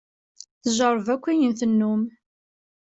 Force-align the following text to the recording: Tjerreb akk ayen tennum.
Tjerreb 0.63 1.07
akk 1.15 1.25
ayen 1.31 1.53
tennum. 1.59 2.01